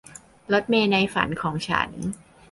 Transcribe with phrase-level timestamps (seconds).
[0.53, 1.89] รถเมล์ในฝันของฉัน